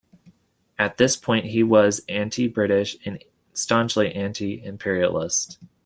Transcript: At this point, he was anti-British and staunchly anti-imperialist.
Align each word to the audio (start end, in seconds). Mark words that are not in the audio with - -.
At 0.79 0.97
this 0.97 1.15
point, 1.15 1.45
he 1.45 1.61
was 1.61 2.01
anti-British 2.09 2.97
and 3.05 3.23
staunchly 3.53 4.11
anti-imperialist. 4.15 5.59